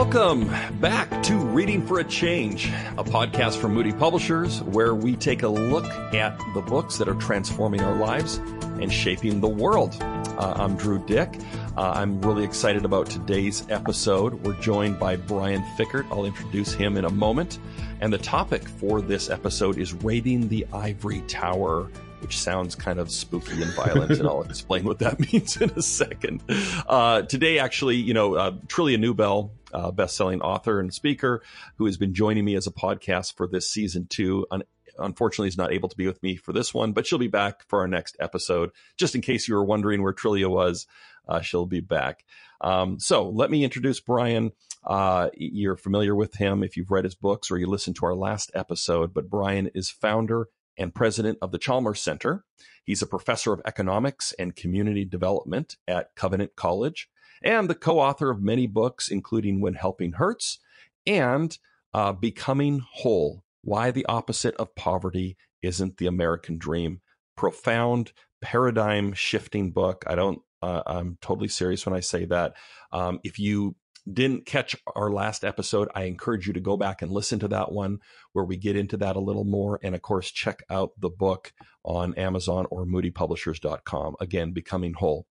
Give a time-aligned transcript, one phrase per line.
[0.00, 0.48] Welcome
[0.80, 5.48] back to Reading for a Change, a podcast from Moody Publishers where we take a
[5.48, 8.38] look at the books that are transforming our lives
[8.80, 9.94] and shaping the world.
[10.00, 11.38] Uh, I'm Drew Dyck.
[11.76, 14.32] Uh, I'm really excited about today's episode.
[14.42, 16.10] We're joined by Brian Fikkert.
[16.10, 17.58] I'll introduce him in a moment.
[18.00, 23.10] And the topic for this episode is Raiding the Ivory Tower which sounds kind of
[23.10, 26.42] spooky and violent, and I'll explain what that means in a second.
[26.86, 31.42] Uh, today, actually, you know, uh, Trillia Newbell, uh, best-selling author and speaker,
[31.76, 34.46] who has been joining me as a podcast for this season two.
[34.50, 34.64] Un-
[34.98, 37.66] unfortunately, is not able to be with me for this one, but she'll be back
[37.68, 38.70] for our next episode.
[38.96, 40.86] Just in case you were wondering where Trillia was,
[41.28, 42.24] uh, she'll be back.
[42.60, 44.52] Um, so let me introduce Brian.
[44.84, 48.14] Uh, you're familiar with him if you've read his books or you listened to our
[48.14, 52.44] last episode, but Brian is founder and president of the Chalmers Center.
[52.84, 57.08] He's a professor of economics and community development at Covenant College
[57.42, 60.58] and the co author of many books, including When Helping Hurts
[61.06, 61.56] and
[61.94, 67.00] uh, Becoming Whole Why the Opposite of Poverty Isn't the American Dream.
[67.36, 70.04] Profound, paradigm shifting book.
[70.06, 72.54] I don't, uh, I'm totally serious when I say that.
[72.92, 73.76] Um, if you
[74.10, 77.72] didn't catch our last episode, I encourage you to go back and listen to that
[77.72, 78.00] one
[78.32, 79.78] where we get into that a little more.
[79.82, 81.52] And of course, check out the book
[81.84, 84.16] on Amazon or moodypublishers.com.
[84.20, 85.26] Again, Becoming Whole.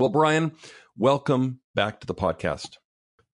[0.00, 0.52] Well, Brian,
[0.96, 2.78] welcome back to the podcast.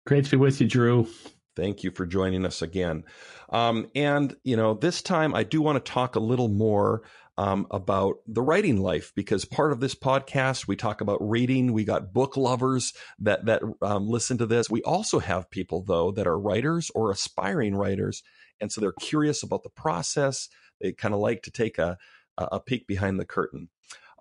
[0.05, 1.07] Great to be with you, Drew.
[1.55, 3.03] Thank you for joining us again.
[3.49, 7.01] Um, and, you know, this time I do want to talk a little more
[7.35, 11.73] um, about the writing life because part of this podcast we talk about reading.
[11.73, 14.69] We got book lovers that that um, listen to this.
[14.69, 18.21] We also have people though that are writers or aspiring writers,
[18.59, 20.47] and so they're curious about the process.
[20.79, 21.97] They kind of like to take a
[22.37, 23.69] a peek behind the curtain.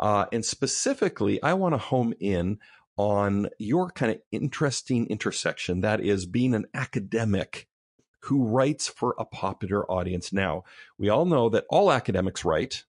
[0.01, 2.59] Uh, and specifically, I want to home in
[2.97, 7.69] on your kind of interesting intersection that is being an academic
[8.25, 10.33] who writes for a popular audience.
[10.33, 10.65] Now,
[10.99, 12.85] we all know that all academics write,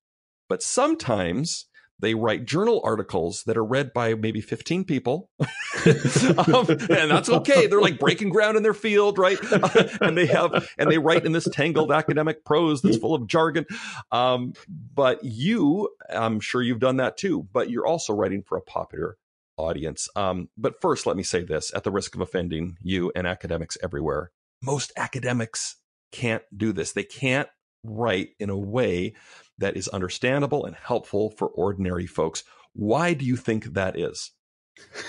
[0.50, 1.66] but sometimes
[2.02, 5.30] they write journal articles that are read by maybe 15 people.
[5.84, 7.66] Um, and that's okay.
[7.66, 9.40] They're like breaking ground in their field right?
[10.02, 13.66] And they have and they write in this tangled academic prose that's full of jargon.
[14.12, 14.54] Um,
[14.94, 19.18] but you i'm sure you've done that too but you're also writing for a popular
[19.58, 20.08] audience.
[20.16, 21.74] Um, but first let me say this.
[21.74, 24.32] At the risk of offending you and academics everywhere
[24.62, 25.78] most academics
[26.12, 26.92] can't do this.
[26.92, 27.50] They can't
[27.84, 29.14] write in a way
[29.62, 32.44] that is understandable and helpful for ordinary folks.
[32.74, 34.32] Why do you think that is?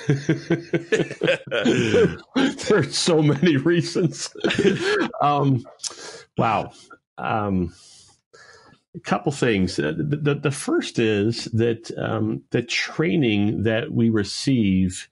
[2.68, 4.30] There's so many reasons.
[5.20, 5.64] um,
[6.36, 6.72] wow.
[7.18, 7.72] Um,
[8.94, 9.78] a couple things.
[9.78, 15.08] Uh, the, the, the, first is that um, the training that we receive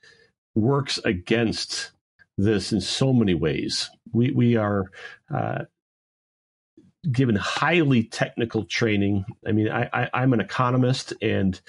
[0.54, 1.92] works against
[2.36, 3.90] this in so many ways.
[4.12, 4.90] We we are
[5.32, 5.64] uh,
[7.10, 9.24] given highly technical training.
[9.46, 11.60] I mean, I, I, am an economist, and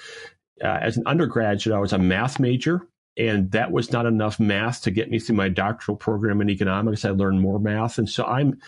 [0.62, 4.82] uh, as an undergraduate, I was a math major, and that was not enough math
[4.82, 7.04] to get me through my doctoral program in economics.
[7.04, 8.60] I learned more math, and so I'm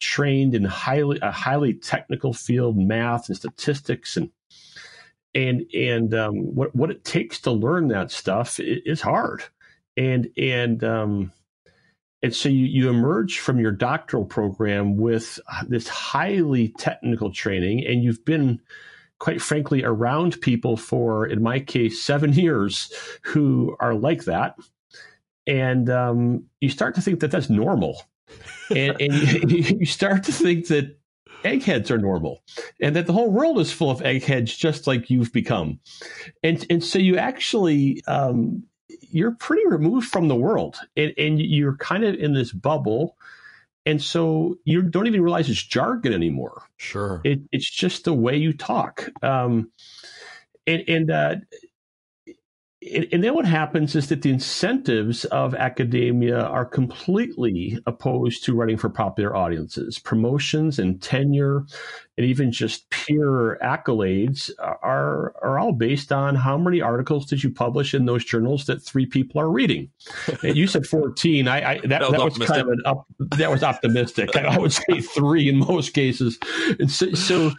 [0.00, 4.30] trained in highly a highly technical field, math and statistics, and
[5.34, 9.42] and and um, what what it takes to learn that stuff is hard,
[9.96, 11.32] and and um,
[12.24, 18.02] and so you, you emerge from your doctoral program with this highly technical training, and
[18.02, 18.62] you've been,
[19.18, 22.90] quite frankly, around people for, in my case, seven years
[23.20, 24.56] who are like that.
[25.46, 28.02] And um, you start to think that that's normal.
[28.70, 30.98] and, and you, you start to think that
[31.44, 32.42] eggheads are normal
[32.80, 35.78] and that the whole world is full of eggheads just like you've become
[36.42, 38.64] and and so you actually um,
[39.00, 43.16] you're pretty removed from the world and, and you're kind of in this bubble
[43.86, 46.62] and so you don't even realize it's jargon anymore.
[46.78, 47.20] Sure.
[47.24, 49.10] It, it's just the way you talk.
[49.22, 49.70] Um,
[50.66, 51.34] and, and uh,
[52.92, 58.76] and then what happens is that the incentives of academia are completely opposed to writing
[58.76, 59.98] for popular audiences.
[59.98, 61.64] Promotions and tenure,
[62.18, 67.50] and even just peer accolades are are all based on how many articles did you
[67.50, 69.90] publish in those journals that three people are reading.
[70.42, 71.48] And you said fourteen.
[71.48, 73.06] I, I that, that, was, that was kind of an up,
[73.36, 74.36] that was optimistic.
[74.36, 76.38] I would say three in most cases.
[76.78, 77.52] And so, so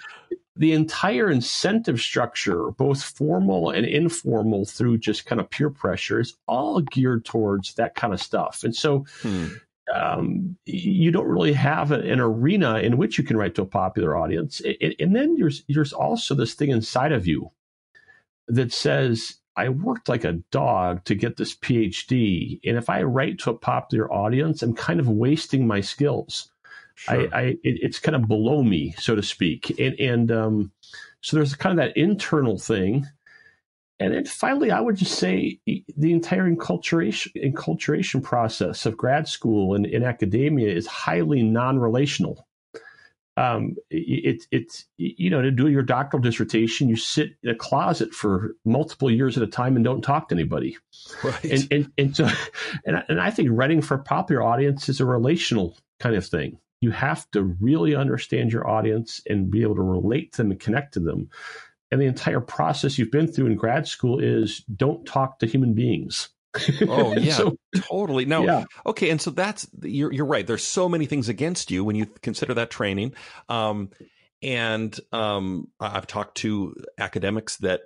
[0.56, 6.38] the entire incentive structure, both formal and informal, through just kind of peer pressure, is
[6.48, 8.63] all geared towards that kind of stuff.
[8.63, 9.48] And so, hmm.
[9.94, 14.16] um, you don't really have an arena in which you can write to a popular
[14.16, 14.62] audience.
[15.00, 17.52] And then there's there's also this thing inside of you
[18.48, 22.60] that says I worked like a dog to get this PhD.
[22.66, 26.52] And if I write to a popular audience, I'm kind of wasting my skills.
[26.95, 27.27] Sure.
[27.33, 29.77] I, I it, it's kind of below me, so to speak.
[29.80, 30.71] And, and um,
[31.21, 33.06] so there's kind of that internal thing.
[34.00, 39.74] And then finally, I would just say the entire enculturation, enculturation process of grad school
[39.74, 42.45] and in academia is highly non relational
[43.38, 48.13] um, it's it's you know to do your doctoral dissertation, you sit in a closet
[48.13, 50.77] for multiple years at a time and don't talk to anybody.
[51.24, 51.44] Right.
[51.44, 52.30] And and and so
[52.86, 56.59] and and I think writing for a popular audience is a relational kind of thing.
[56.81, 60.60] You have to really understand your audience and be able to relate to them and
[60.60, 61.30] connect to them.
[61.92, 65.74] And the entire process you've been through in grad school is don't talk to human
[65.74, 66.30] beings
[66.88, 68.25] oh yeah, so, totally.
[68.25, 68.66] No, yeah.
[68.86, 70.45] okay, and so that's you're you're right.
[70.45, 73.13] There's so many things against you when you consider that training.
[73.50, 73.89] Um,
[74.42, 77.81] and um, I've talked to academics that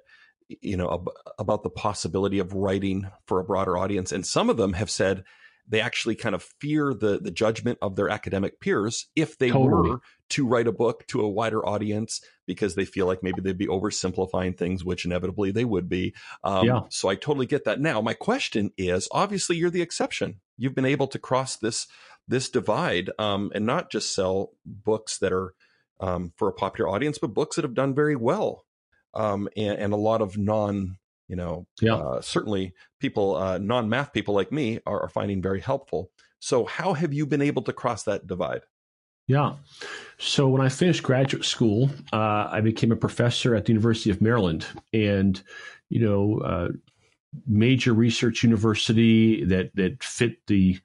[0.47, 4.57] you know ab- about the possibility of writing for a broader audience, and some of
[4.57, 5.24] them have said
[5.69, 9.92] they actually kind of fear the the judgment of their academic peers if they totally.
[9.92, 13.57] were to write a book to a wider audience because they feel like maybe they'd
[13.57, 16.13] be oversimplifying things, which inevitably they would be.
[16.44, 16.81] Um, yeah.
[16.89, 17.80] So I totally get that.
[17.80, 20.42] Now, my question is: obviously, you're the exception.
[20.57, 21.88] You've been able to cross this
[22.27, 25.54] this divide um, and not just sell books that are
[26.00, 28.66] um, for a popular audience, but books that have done very well
[29.13, 30.98] um, and, and, a lot of non
[31.30, 31.95] you know, yeah.
[31.95, 36.12] Uh, certainly people, uh, non math people like me are, are finding very helpful.
[36.40, 38.62] So, how have you been able to cross that divide?
[39.30, 39.57] Yeah.
[40.18, 44.22] So when I finished graduate school, uh, I became a professor at the University of
[44.22, 45.40] Maryland, and
[45.90, 46.69] you know, uh,
[47.46, 50.80] major research university that that fit the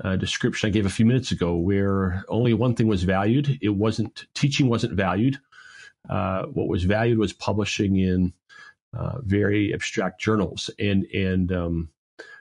[0.00, 3.58] uh, description I gave a few minutes ago, where only one thing was valued.
[3.60, 5.38] It wasn't teaching wasn't valued.
[6.08, 8.32] Uh, what was valued was publishing in
[8.94, 11.88] uh, very abstract journals, and and um,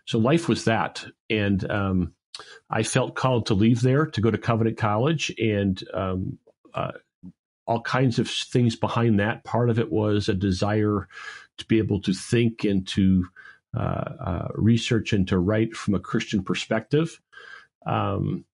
[0.06, 2.14] so life was that, and um,
[2.70, 6.40] I felt called to leave there to go to Covenant College, and um,
[6.74, 6.92] uh,
[7.66, 9.44] all kinds of things behind that.
[9.44, 11.08] Part of it was a desire
[11.58, 13.28] to be able to think and to
[13.78, 17.22] uh, uh research and to write from a Christian perspective.
[17.86, 18.46] Um,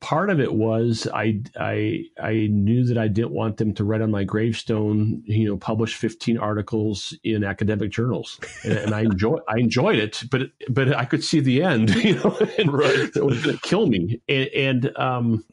[0.00, 4.00] part of it was I I I knew that I didn't want them to write
[4.00, 9.38] on my gravestone, you know, publish 15 articles in academic journals, and, and I enjoy
[9.48, 13.10] I enjoyed it, but but I could see the end, you know, and right.
[13.14, 15.44] it was going to kill me, and, and um,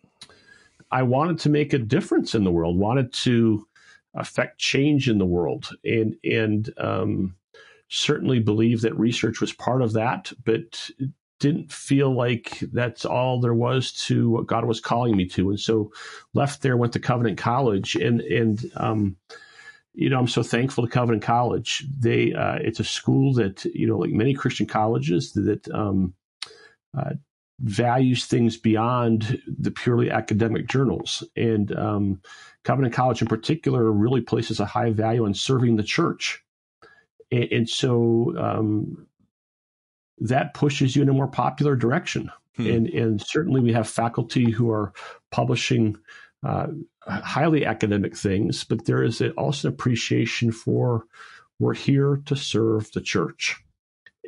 [0.92, 3.68] I wanted to make a difference in the world, wanted to
[4.16, 7.36] affect change in the world, and and um,
[7.90, 10.90] certainly believe that research was part of that, but
[11.40, 15.60] didn't feel like that's all there was to what God was calling me to, and
[15.60, 15.92] so
[16.34, 19.18] left there, went to Covenant College, and and um,
[19.94, 21.86] you know I'm so thankful to Covenant College.
[22.00, 26.14] They uh, it's a school that you know like many Christian colleges that um,
[26.98, 27.14] uh,
[27.60, 32.22] values things beyond the purely academic journals, and um,
[32.64, 36.44] Covenant College in particular really places a high value on serving the church.
[37.32, 39.08] And, and so um,
[40.20, 42.32] that pushes you in a more popular direction.
[42.56, 42.68] Hmm.
[42.68, 44.94] And, and certainly we have faculty who are
[45.32, 45.98] publishing
[46.44, 46.68] uh,
[47.02, 51.06] highly academic things, but there is also an appreciation for
[51.60, 53.58] we're here to serve the church.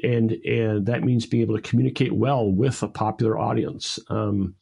[0.03, 3.99] And, and that means being able to communicate well with a popular audience.
[4.09, 4.55] Um,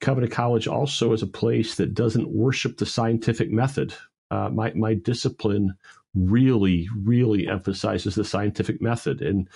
[0.00, 3.94] Covenant College also is a place that doesn't worship the scientific method.
[4.30, 5.74] Uh, my, my discipline
[6.14, 9.22] really, really emphasizes the scientific method.
[9.22, 9.48] And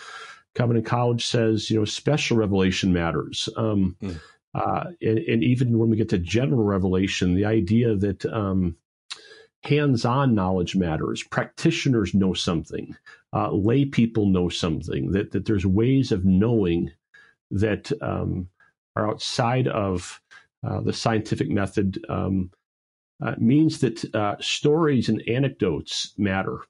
[0.55, 3.49] Covenant College says, you know, special revelation matters.
[3.57, 4.21] Um, mm.
[4.55, 8.77] uh, and, and, even when we get to general revelation, the idea that um,
[9.63, 12.97] hands on knowledge matters, practitioners know something,
[13.33, 16.91] uh, lay people know something, that, that there's ways of knowing
[17.53, 18.49] that um,
[18.97, 20.21] are outside of
[20.67, 22.05] uh, the scientific method.
[22.09, 22.51] Um,
[23.23, 26.61] uh, means that uh, stories and anecdotes matter,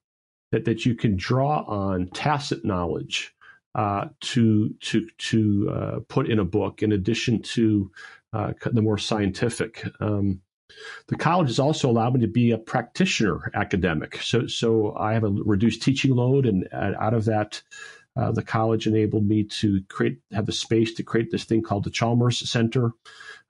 [0.51, 3.33] that, that you can draw on tacit knowledge
[3.75, 7.91] uh, to to to uh, put in a book in addition to
[8.33, 9.85] uh, the more scientific.
[10.01, 10.41] Um,
[11.09, 14.17] the college has also allowed me to be a practitioner academic.
[14.23, 17.63] So so I have a reduced teaching load, and out of that.
[18.17, 21.85] Uh, the college enabled me to create, have the space to create this thing called
[21.85, 22.91] the Chalmers Center,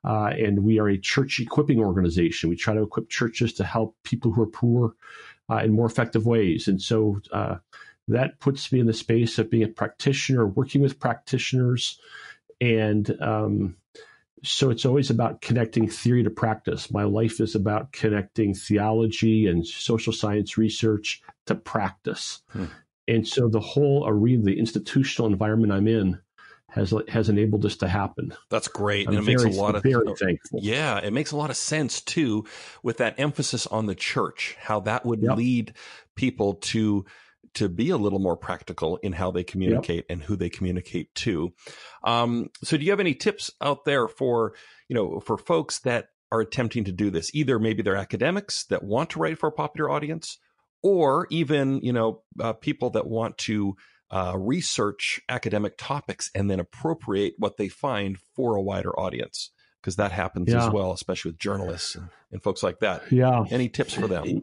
[0.05, 2.51] uh, and we are a church equipping organization.
[2.51, 4.95] We try to equip churches to help people who are poor
[5.51, 6.69] uh, in more effective ways.
[6.69, 7.21] And so,
[8.11, 11.99] that puts me in the space of being a practitioner, working with practitioners.
[12.61, 13.77] And um,
[14.45, 16.91] so it's always about connecting theory to practice.
[16.91, 22.43] My life is about connecting theology and social science research to practice.
[22.51, 22.67] Hmm.
[23.09, 26.21] and so the whole arena, the institutional environment I'm in,
[26.69, 28.33] has has enabled this to happen.
[28.49, 30.61] That's great, I'm and it very, makes a lot of very thankful.
[30.63, 32.45] yeah, it makes a lot of sense too,
[32.85, 35.37] with that emphasis on the church, how that would Yep.
[35.37, 35.73] lead
[36.15, 37.05] people to
[37.55, 41.53] to be a little more practical in how they communicate and who they communicate to.
[42.05, 44.55] Um, so, do you have any tips out there for
[44.89, 47.35] you know for folks that are attempting to do this?
[47.35, 50.39] Either maybe they're academics that want to write for a popular audience,
[50.83, 53.75] or even you know uh, people that want to
[54.11, 59.97] uh, research academic topics and then appropriate what they find for a wider audience because
[59.97, 60.67] that happens Yeah.
[60.67, 63.11] as well, especially with journalists and, and folks like that.
[63.13, 63.45] Yeah.
[63.51, 64.43] Any tips for them?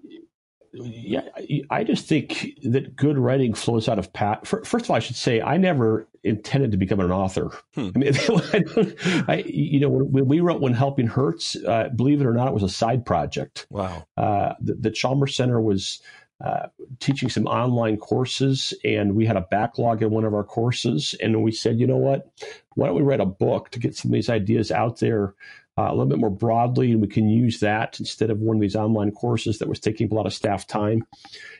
[0.84, 1.22] Yeah,
[1.70, 4.46] I just think that good writing flows out of pat.
[4.46, 7.52] First of all, I should say I never intended to become an author.
[7.76, 7.90] Hmm.
[7.96, 8.14] I mean,
[9.28, 12.54] I you know, when, we wrote "When Helping Hurts," uh, believe it or not, it
[12.54, 13.68] was a side project.
[13.70, 14.06] Wow.
[14.16, 16.02] Uh, the, the Chalmers Center was
[16.44, 16.68] uh,
[17.00, 21.16] teaching some online courses, and we had a backlog in one of our courses.
[21.22, 22.30] And we said, you know what?
[22.76, 25.34] Why don't we write a book to get some of these ideas out there
[25.78, 28.62] uh, a little bit more broadly, and we can use that instead of one of
[28.62, 31.06] these online courses that was taking a lot of staff time.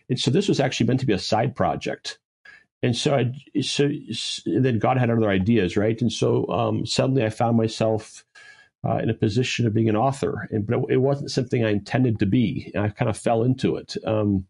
[0.10, 2.20] And so this was actually meant to be a side project.
[2.84, 3.90] And so, I, so
[4.46, 6.00] then God had other ideas, right?
[6.02, 8.24] And so um, suddenly I found myself
[8.88, 11.72] uh, in a position of being an author, and but it, it wasn't something I
[11.72, 12.72] intended to be.
[12.74, 13.96] And I kind of fell into it.
[14.06, 14.46] Um,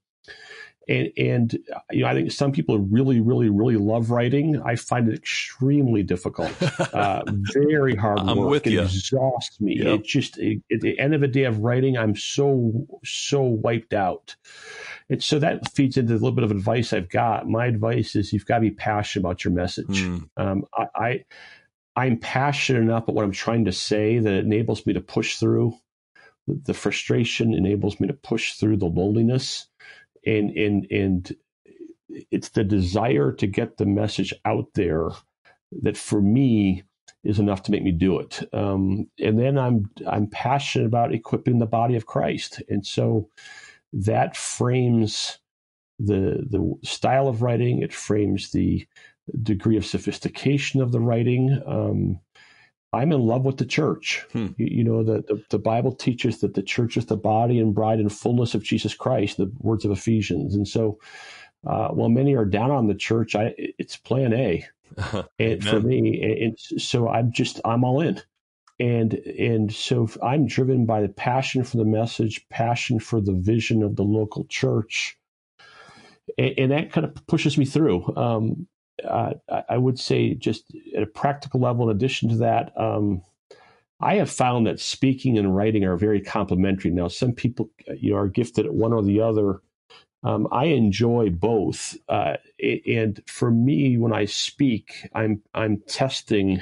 [0.87, 1.59] and and
[1.91, 4.61] you know, I think some people really, really, really love writing.
[4.61, 6.51] I find it extremely difficult,
[6.93, 8.49] uh, very hard I'm work.
[8.49, 8.81] with it you.
[8.81, 9.77] exhausts me.
[9.77, 9.87] Yep.
[9.87, 13.93] It just it, at the end of a day of writing, I'm so so wiped
[13.93, 14.35] out.
[15.09, 17.47] And so that feeds into a little bit of advice I've got.
[17.47, 20.03] My advice is you've got to be passionate about your message.
[20.03, 20.17] Hmm.
[20.35, 21.25] Um, I, I
[21.95, 25.37] I'm passionate enough about what I'm trying to say that it enables me to push
[25.37, 25.73] through
[26.47, 29.67] the frustration, enables me to push through the loneliness,
[30.25, 31.35] and and and
[32.31, 35.09] it's the desire to get the message out there
[35.83, 36.83] that for me
[37.23, 38.41] is enough to make me do it.
[38.53, 43.29] Um, and then I'm I'm passionate about equipping the body of Christ, and so
[43.93, 45.39] that frames
[45.99, 47.81] the the style of writing.
[47.81, 48.87] It frames the
[49.43, 51.61] degree of sophistication of the writing.
[51.65, 52.19] Um,
[52.93, 54.25] I'm in love with the church.
[54.31, 54.47] Hmm.
[54.57, 57.75] You, you know, the, the, the Bible teaches that the church is the body and
[57.75, 60.55] bride and fullness of Jesus Christ, the words of Ephesians.
[60.55, 60.99] And so,
[61.65, 64.65] uh, while many are down on the church, I, it's plan A
[65.39, 66.21] and for me.
[66.23, 68.21] And and so I'm just, I'm all in.
[68.79, 73.83] And, and so I'm driven by the passion for the message, passion for the vision
[73.83, 75.17] of the local church.
[76.37, 78.15] And, and that kind of pushes me through.
[78.15, 78.67] Um,
[79.03, 79.33] uh,
[79.69, 83.21] I- would say, just at a practical level, in addition to that, um,
[83.99, 86.91] I have found that speaking and writing are very complementary.
[86.91, 89.61] Now, some people, you know, are gifted at one or the other.
[90.23, 92.37] Um, I enjoy both, uh,
[92.87, 96.61] and for me, when I speak, I'm I'm testing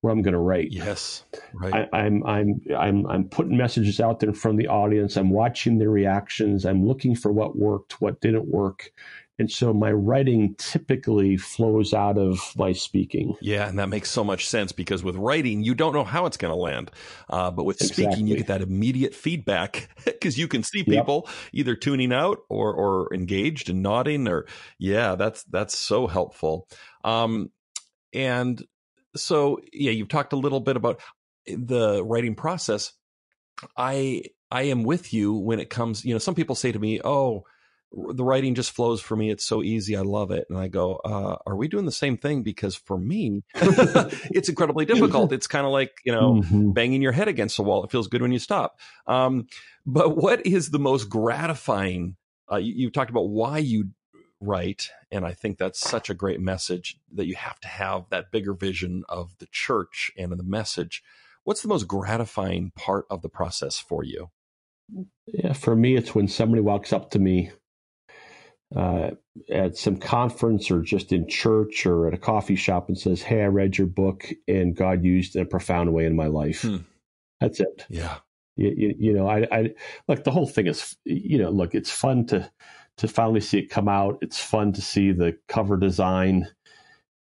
[0.00, 0.72] what I'm going to write.
[0.72, 1.24] Yes.
[1.52, 1.88] Right.
[1.92, 5.16] I, I'm I'm I'm I'm putting messages out there in front of the audience.
[5.16, 6.64] I'm watching their reactions.
[6.64, 8.90] I'm looking for what worked, what didn't work,
[9.40, 13.34] and so my writing typically flows out of my speaking.
[13.40, 16.36] Yeah, and that makes so much sense because with writing, you don't know how it's
[16.36, 16.90] going to land.
[17.30, 20.94] Uh, but with speaking, you get that immediate feedback because you can see Yep.
[21.06, 24.28] people either tuning out or or engaged and nodding.
[24.28, 24.44] Or
[24.78, 26.68] yeah, that's that's so helpful.
[27.02, 27.50] Um,
[28.12, 28.62] and
[29.16, 31.00] so yeah, you've talked a little bit about
[31.46, 32.92] the writing process.
[33.74, 36.04] I I am with you when it comes.
[36.04, 37.44] You know, some people say to me, "Oh."
[37.92, 39.30] The writing just flows for me.
[39.30, 39.96] It's so easy.
[39.96, 40.46] I love it.
[40.48, 42.42] And I go, uh, are we doing the same thing?
[42.42, 45.32] Because for me, it's incredibly difficult.
[45.32, 46.72] It's kind of like, you know, Mhm.
[46.72, 47.82] banging your head against the wall.
[47.84, 48.78] It feels good when you stop.
[49.06, 49.48] Um,
[49.84, 52.16] but what is the most gratifying?
[52.50, 53.90] Uh, you, you talked about why you
[54.40, 54.90] write.
[55.10, 58.54] And I think that's such a great message that you have to have that bigger
[58.54, 61.02] vision of the church and of the message.
[61.44, 64.30] What's the most gratifying part of the process for you?
[65.26, 67.50] Yeah, for me, it's when somebody walks up to me
[68.74, 69.10] uh,
[69.50, 73.42] at some conference or just in church or at a coffee shop and says, "Hey,
[73.42, 76.78] I read your book, and God used in a profound way in my life." Hmm.
[77.40, 77.86] That's it.
[77.88, 78.18] Yeah.
[78.56, 79.70] You, you, you know, I, I
[80.06, 80.24] look.
[80.24, 81.74] The whole thing is, you know, look.
[81.74, 82.50] It's fun to
[82.98, 84.18] to finally see it come out.
[84.20, 86.46] It's fun to see the cover design.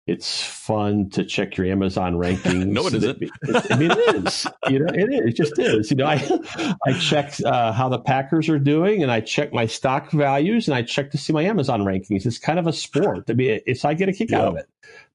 [0.07, 2.67] It's fun to check your Amazon rankings.
[2.67, 3.31] No, it isn't.
[3.71, 4.47] I mean, it is.
[4.69, 5.21] You know, it is.
[5.31, 5.91] It just is.
[5.91, 9.67] You know, I I check uh, how the Packers are doing, and I check my
[9.67, 12.27] stock values, and I check to see my Amazon rankings.
[12.27, 13.25] It's kind of a sport.
[13.31, 14.69] I mean, it's I get a kick out of it.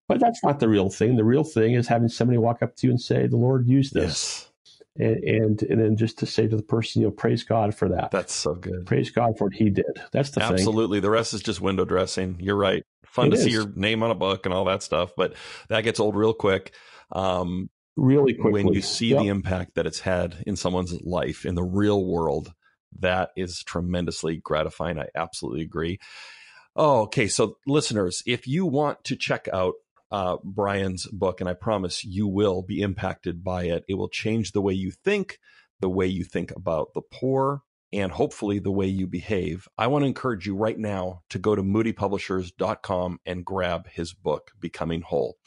[0.07, 1.17] But that's not the real thing.
[1.17, 3.93] The real thing is having somebody walk up to you and say, "The Lord used
[3.93, 4.49] this."
[4.97, 5.07] Yes.
[5.07, 7.89] and, and and then just to say to the person, you know, praise God for
[7.89, 8.09] that.
[8.09, 8.87] That's so good.
[8.87, 10.01] Praise God for what He did.
[10.11, 10.97] That's the absolutely.
[10.97, 11.03] thing.
[11.03, 12.37] The rest is just window dressing.
[12.39, 12.83] You're right.
[13.11, 13.43] Fun It to is.
[13.43, 15.33] see your name on a book and all that stuff, but
[15.69, 16.73] that gets old real quick.
[17.11, 19.19] Um, Really quickly, when you see Yep.
[19.21, 22.53] the impact that it's had in someone's life in the real world,
[22.99, 24.97] that is tremendously gratifying.
[24.99, 25.99] I absolutely agree.
[26.75, 27.27] Oh, okay.
[27.27, 29.73] So, listeners, if you want to check out
[30.11, 34.53] uh, Brian's book, and I promise you will be impacted by it, it will change
[34.53, 35.39] the way you think,
[35.81, 39.67] the way you think about the poor, and hopefully the way you behave.
[39.77, 44.51] I want to encourage you right now to go to moodypublishers.com and grab his book,
[44.59, 45.37] Becoming Whole.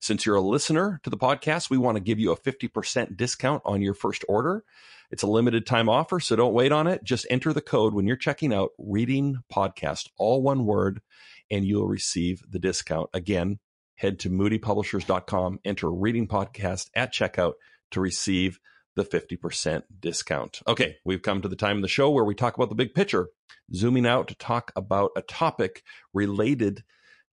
[0.00, 3.62] Since you're a listener to the podcast, we want to give you a 50% discount
[3.64, 4.64] on your first order.
[5.10, 7.02] It's a limited time offer, so don't wait on it.
[7.04, 11.02] Just enter the code when you're checking out Reading Podcast, all one word,
[11.50, 13.10] and you'll receive the discount.
[13.12, 13.58] Again,
[13.96, 17.54] head to moodypublishers.com, enter Reading Podcast at checkout
[17.90, 18.60] to receive
[19.00, 20.60] the 50% discount.
[20.66, 22.94] Okay, we've come to the time of the show where we talk about the big
[22.94, 23.28] picture,
[23.74, 26.84] zooming out to talk about a topic related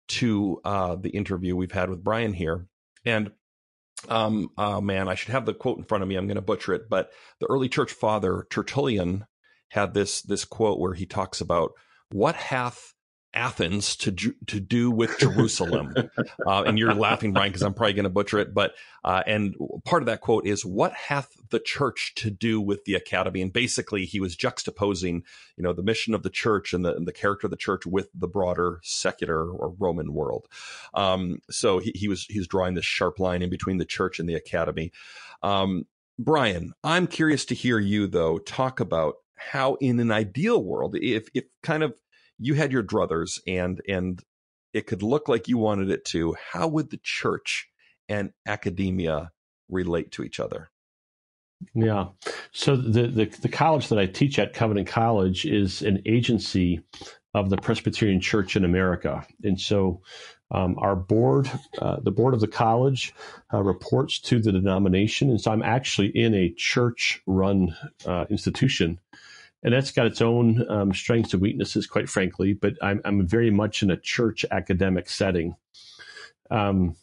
[0.09, 2.67] to uh, the interview we've had with Brian here.
[3.05, 3.33] And
[4.09, 6.17] um, oh man, I should have the quote in front of me.
[6.17, 9.27] I'm going to butcher it, but the early church father Tertullian
[9.71, 11.73] had this this quote where he talks about
[12.13, 12.95] what hath
[13.35, 15.95] Athens to to do with Jerusalem,
[16.47, 18.55] uh, and you're laughing, Brian, because I'm probably going to butcher it.
[18.55, 19.55] But uh, and
[19.85, 23.43] part of that quote is what hath the church to do with the academy?
[23.43, 25.23] And basically, he was juxtaposing,
[25.57, 27.85] you know, the mission of the church and the and the character of the church
[27.85, 30.47] with the broader secular or Roman world.
[30.95, 34.19] Um, so he, he was he was drawing this sharp line in between the church
[34.19, 34.93] and the academy.
[35.43, 35.87] Um,
[36.19, 41.29] Brian, I'm curious to hear you though talk about how, in an ideal world, if
[41.35, 41.95] if kind of
[42.39, 44.23] you had your druthers and and
[44.73, 47.69] it could look like you wanted it to, how would the church
[48.09, 49.31] and academia
[49.71, 50.71] relate to each other?
[51.75, 52.09] Yeah.
[52.53, 56.83] So the, the the college that I teach at, Covenant College, is an agency
[57.33, 60.03] of the Presbyterian Church in America, and so
[60.51, 63.15] um, our board, uh, the board of the college,
[63.53, 67.75] uh, reports to the denomination, and so I'm actually in a church-run
[68.07, 69.01] uh, institution,
[69.67, 72.55] and that's got its own um, strengths and weaknesses, quite frankly.
[72.55, 75.57] But I'm I'm very much in a church academic setting.
[76.53, 76.95] Um,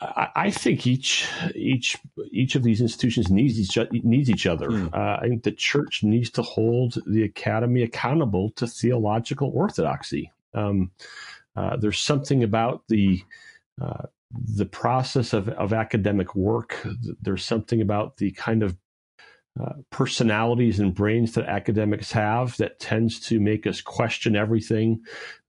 [0.00, 1.98] I I think each each
[2.30, 4.70] each of these institutions needs each needs each other.
[4.70, 4.86] Hmm.
[4.92, 10.30] Uh, I think the church needs to hold the academy accountable to theological orthodoxy.
[10.54, 10.92] Um,
[11.56, 13.24] uh, there's something about the
[13.82, 16.86] uh, the process of, of academic work.
[17.20, 18.76] There's something about the kind of
[19.60, 25.00] uh, personalities and brains that academics have that tends to make us question everything.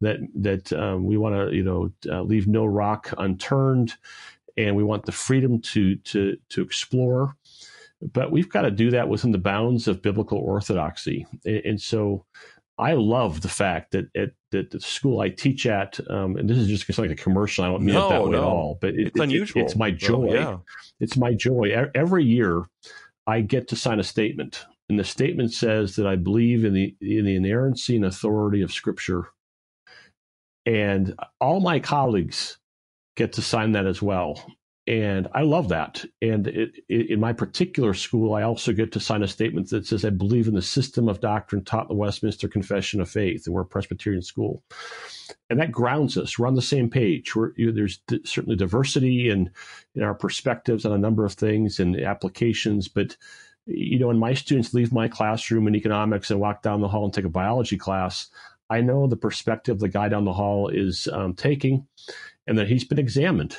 [0.01, 3.93] That that um, we want to you know uh, leave no rock unturned,
[4.55, 7.35] and we want the freedom to to to explore.
[8.13, 12.25] But we've got to do that within the bounds of biblical orthodoxy, and, and so.
[12.79, 16.59] I love the fact that at that the school I teach at, um, and this
[16.59, 17.63] is just like a commercial.
[17.63, 18.37] I don't mean No, it that way no.
[18.37, 19.63] at all, but it, It's it- unusual.
[19.63, 20.57] it's my joy yeah.
[20.99, 21.75] it's my joy.
[21.95, 22.65] Every year,
[23.27, 26.95] I get to sign a statement, and the statement says that I believe in the
[27.01, 29.29] in the inerrancy and authority of Scripture.
[30.65, 32.57] And all my colleagues
[33.17, 34.45] get to sign that as well,
[34.87, 36.05] and I love that.
[36.21, 39.85] And it, it, in my particular school, I also get to sign a statement that
[39.85, 43.45] says I believe in the system of doctrine taught in the Westminster Confession of Faith,
[43.45, 44.63] and we're a Presbyterian school,
[45.49, 46.39] and that grounds us.
[46.39, 47.33] We're on the same page.
[47.35, 49.51] You know, there's d- certainly diversity and
[49.93, 52.87] in our perspectives on a number of things and applications.
[52.87, 53.17] But
[53.65, 57.03] you know, when my students leave my classroom in economics and walk down the hall
[57.03, 58.29] and take a biology class,
[58.69, 61.87] I know the perspective the guy down the hall is um, taking,
[62.47, 63.57] and that he's been examined.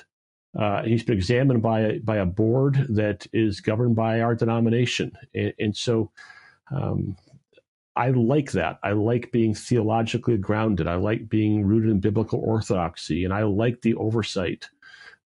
[0.59, 5.13] Uh, he's been examined by a, by a board that is governed by our denomination,
[5.35, 6.11] and, and so.
[6.71, 7.17] Um,
[7.97, 8.79] I like that.
[8.85, 10.87] I like being theologically grounded.
[10.87, 14.69] I like being rooted in biblical orthodoxy, and I like the oversight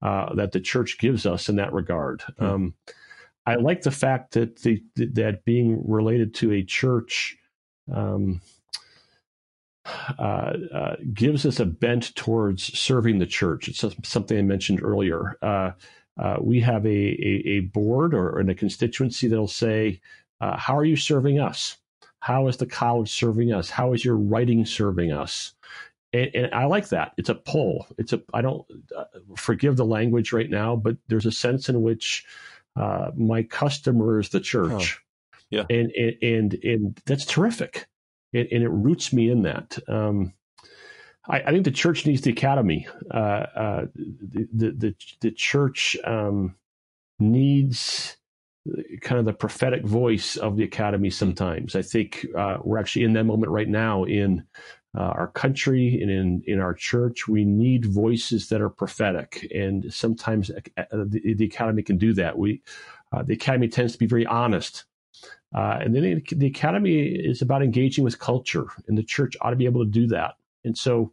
[0.02, 2.24] uh, that the church gives us in that regard.
[2.40, 2.46] Hmm.
[2.46, 2.74] Um,
[3.46, 7.38] I like the fact that the that being related to a church
[7.94, 8.40] um,
[9.86, 13.68] uh, uh, gives us a bent towards serving the church.
[13.68, 15.38] It's something I mentioned earlier.
[15.42, 15.72] Uh,
[16.20, 20.02] uh, we have a, a, a board or, or a constituency that'll say,
[20.40, 21.78] uh, "How are you serving us?
[22.20, 23.70] How is the college serving us?
[23.70, 25.54] How is your writing serving us?"
[26.14, 27.14] And, and I like that.
[27.18, 27.88] It's a pull.
[27.98, 28.22] It's a.
[28.34, 28.66] I don't
[28.96, 32.26] uh, forgive the language right now, but there's a sense in which
[32.76, 35.02] uh, my customer is the church.
[35.50, 35.64] Yeah.
[35.70, 37.88] And and and, and that's terrific,
[38.34, 39.78] and, and it roots me in that.
[39.88, 40.34] Um,
[41.28, 42.88] I, I think the church needs the academy.
[43.14, 46.56] Uh, uh, the, the the the church um,
[47.20, 48.18] needs
[49.02, 51.76] kind of the prophetic voice of the academy sometimes.
[51.76, 54.46] I think uh, we're actually in that moment right now in
[54.98, 57.28] uh, our country and in, in our church.
[57.28, 62.38] We need voices that are prophetic, and sometimes uh, the, the, academy can do that.
[62.38, 62.62] We
[63.12, 64.86] uh, the academy tends to be very honest.
[65.54, 69.50] Uh, and then the, the academy is about engaging with culture, and the church ought
[69.50, 70.36] to be able to do that.
[70.64, 71.12] And so,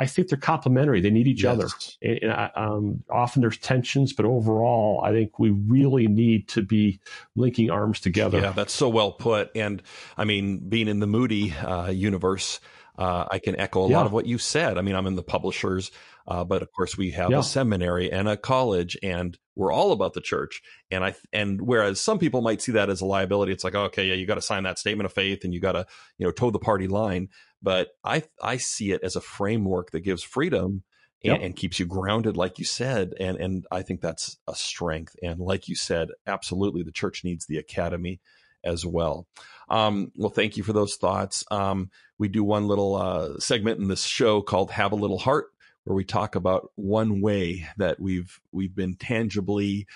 [0.00, 1.00] I think they're complementary.
[1.00, 1.52] They need each yes.
[1.52, 1.68] other.
[2.02, 7.00] And, uh, um, often there's tensions, but overall, I think we really need to be
[7.34, 8.38] linking arms together.
[8.38, 9.50] Yeah, that's so well put.
[9.56, 9.82] And
[10.16, 12.60] I mean, being in the Moody uh, universe,
[12.96, 13.96] uh, I can echo a yeah.
[13.96, 14.78] lot of what you said.
[14.78, 15.90] I mean, I'm in the publishers,
[16.28, 17.38] uh, but of course we have yeah.
[17.38, 20.60] a seminary and a college, and we're all about the church.
[20.90, 23.84] And I and whereas some people might see that as a liability, it's like, oh,
[23.84, 25.86] okay, yeah, you got to sign that statement of faith, and you got to
[26.18, 27.28] you know toe the party line.
[27.62, 30.84] But I I see it as a framework that gives freedom
[31.24, 31.40] and, yep.
[31.42, 33.14] and, keeps you grounded, like you said.
[33.18, 35.16] And and I think that's a strength.
[35.22, 38.20] And like you said, absolutely, the church needs the academy
[38.64, 39.26] as well.
[39.70, 41.44] Um, well, thank you for those thoughts.
[41.50, 45.46] Um, we do one little uh, segment in this show called "Have a Little Heart,"
[45.88, 49.86] where we talk about one way that we've we've been tangibly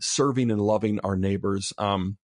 [0.00, 1.72] serving and loving our neighbors.
[1.76, 2.18] Um,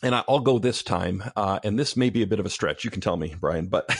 [0.00, 2.84] and I'll go this time, uh, and this may be a bit of a stretch.
[2.84, 3.90] You can tell me, Brian, but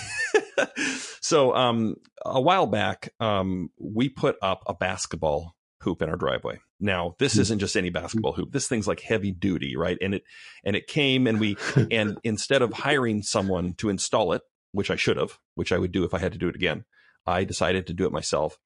[1.20, 6.61] so um, a while back, um, we put up a basketball hoop in our driveway.
[6.79, 7.40] Now, this hmm.
[7.40, 8.53] isn't just any basketball hoop.
[8.53, 9.98] This thing's like heavy duty, right?
[10.01, 10.22] And it
[10.64, 11.57] and it came, and we
[11.90, 15.90] and instead of hiring someone to install it, which I should have, which I would
[15.90, 16.85] do if I had to do it again,
[17.27, 18.59] I decided to do it myself.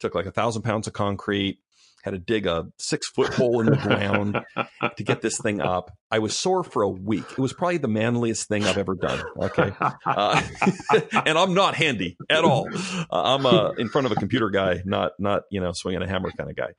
[0.00, 1.58] Took like a thousand pounds of concrete,
[2.02, 4.40] had to dig a six foot hole in the ground
[4.96, 5.96] to get this thing up.
[6.10, 7.24] I was sore for a week.
[7.30, 9.22] It was probably the manliest thing I've ever done.
[9.38, 9.72] Okay.
[10.04, 10.42] Uh,
[11.24, 12.68] and I'm not handy at all.
[12.74, 16.08] Uh, I'm uh, in front of a computer guy, not, not, you know, swinging a
[16.08, 16.72] hammer kind of guy.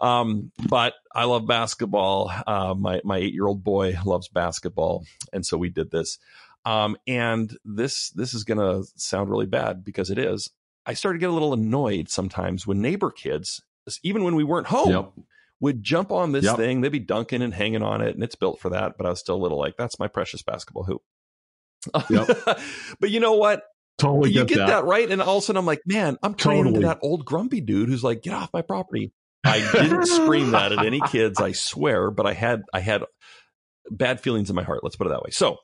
[0.00, 2.32] Um, but I love basketball.
[2.46, 5.06] Uh, my, my eight year old boy loves basketball.
[5.32, 6.18] And so we did this.
[6.64, 10.50] Um, and this, this is going to sound really bad because it is.
[10.86, 13.60] I started to get a little annoyed sometimes when neighbor kids
[14.02, 15.12] even when we weren't home, yep.
[15.60, 16.56] would jump on this yep.
[16.56, 16.80] thing.
[16.80, 18.96] They'd be dunking and hanging on it, and it's built for that.
[18.96, 21.02] But I was still a little like, that's my precious basketball hoop.
[22.10, 22.28] Yep.
[23.00, 23.62] but you know what?
[23.98, 24.66] Totally you get, that.
[24.66, 24.84] that.
[24.84, 26.76] right, and all of a sudden I'm like, man, I'm turning totally.
[26.76, 29.12] into that old grumpy dude who's like, get off my property.
[29.44, 33.04] I didn't scream that at any kids, I swear, but I had I had
[33.88, 34.80] bad feelings in my heart.
[34.82, 35.30] Let's put it that way.
[35.30, 35.58] So,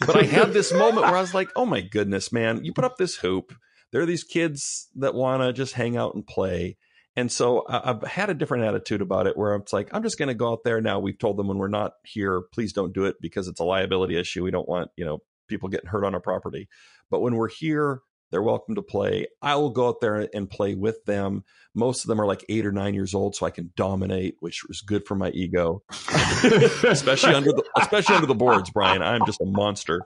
[0.00, 2.84] but I had this moment where I was like, oh my goodness, man, you put
[2.84, 3.54] up this hoop.
[3.92, 6.76] There are these kids that want to just hang out and play.
[7.14, 10.28] And so I've had a different attitude about it where it's like, I'm just going
[10.28, 10.98] to go out there now.
[10.98, 14.16] We've told them when we're not here, please don't do it because it's a liability
[14.16, 14.42] issue.
[14.42, 16.68] We don't want, you know, people getting hurt on our property.
[17.10, 18.00] But when we're here,
[18.32, 19.26] they're welcome to play.
[19.42, 21.44] I will go out there and play with them.
[21.74, 24.62] Most of them are like eight or nine years old, so I can dominate, which
[24.68, 28.70] is good for my ego, especially under the especially under the boards.
[28.70, 30.02] Brian, I'm just a monster,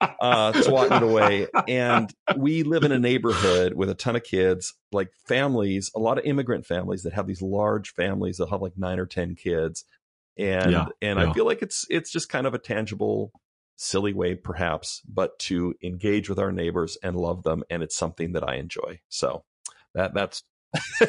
[0.00, 1.46] uh, swatting it away.
[1.68, 6.18] And we live in a neighborhood with a ton of kids, like families, a lot
[6.18, 9.84] of immigrant families that have these large families that have like nine or ten kids,
[10.36, 11.30] and yeah, and yeah.
[11.30, 13.32] I feel like it's it's just kind of a tangible
[13.80, 17.64] silly way perhaps, but to engage with our neighbors and love them.
[17.70, 19.00] And it's something that I enjoy.
[19.08, 19.44] So
[19.94, 20.42] that that's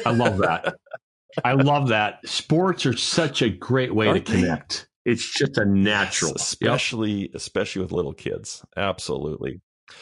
[0.04, 0.74] I love that.
[1.44, 2.26] I love that.
[2.26, 4.88] Sports are such a great way Aren't to connect.
[5.04, 5.12] They?
[5.12, 7.30] It's just a natural, yes, especially yep.
[7.34, 8.64] especially with little kids.
[8.76, 9.60] Absolutely.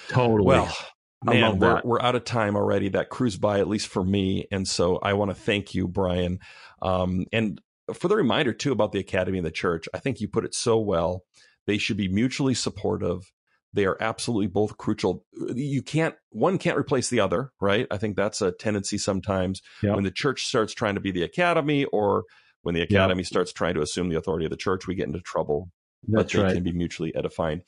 [0.08, 0.46] Totally.
[0.46, 0.76] Well,
[1.24, 2.90] man, we're, we're out of time already.
[2.90, 4.46] That cruised by, at least for me.
[4.50, 6.40] And so I want to thank you, Brian.
[6.82, 7.60] Um, and
[7.94, 10.54] for the reminder, too, about the Academy of the Church, I think you put it
[10.54, 11.24] so well.
[11.70, 13.30] They should be mutually supportive.
[13.72, 15.24] They are absolutely both crucial.
[15.54, 17.86] You can't, one can't replace the other, right?
[17.92, 19.94] I think that's a tendency sometimes yep.
[19.94, 22.24] when the church starts trying to be the academy or
[22.62, 23.28] when the academy yep.
[23.28, 25.70] starts trying to assume the authority of the church, we get into trouble.
[26.08, 26.54] That's but they right.
[26.54, 27.60] can be mutually edifying.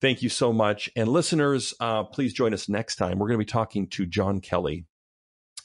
[0.00, 0.88] Thank you so much.
[0.96, 3.18] And listeners, uh, please join us next time.
[3.18, 4.86] We're going to be talking to John Kelly,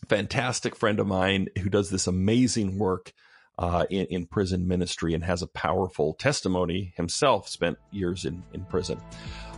[0.10, 3.14] fantastic friend of mine who does this amazing work
[3.60, 8.64] uh, in, in, prison ministry and has a powerful testimony himself, spent years in, in
[8.66, 9.02] prison.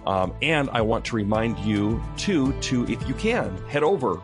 [0.06, 4.22] Um, and I want to remind you, too, to, if you can, head over,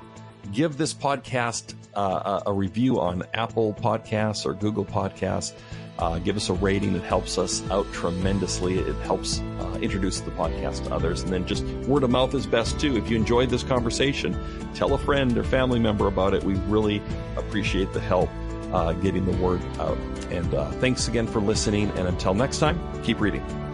[0.53, 5.53] give this podcast uh, a, review on Apple Podcasts or Google Podcasts.
[5.97, 6.95] Uh, give us a rating.
[6.95, 8.79] It helps us out tremendously.
[8.79, 11.23] It helps uh, introduce the podcast to others.
[11.23, 12.97] And then just word of mouth is best too.
[12.97, 14.37] If you enjoyed this conversation,
[14.73, 16.43] tell a friend or family member about it.
[16.43, 17.01] We really
[17.37, 18.29] appreciate the help
[18.73, 19.97] uh, getting the word out.
[20.31, 21.89] And uh, thanks again for listening.
[21.91, 23.64] And until next time, keep reading.